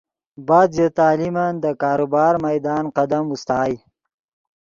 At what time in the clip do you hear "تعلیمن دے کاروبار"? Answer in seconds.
0.99-2.33